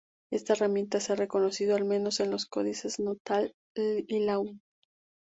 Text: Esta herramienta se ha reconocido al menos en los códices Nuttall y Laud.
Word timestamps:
Esta 0.31 0.53
herramienta 0.53 0.99
se 0.99 1.13
ha 1.13 1.15
reconocido 1.15 1.75
al 1.75 1.85
menos 1.85 2.21
en 2.21 2.31
los 2.31 2.47
códices 2.47 2.97
Nuttall 2.99 3.53
y 3.75 4.19
Laud. 4.21 4.55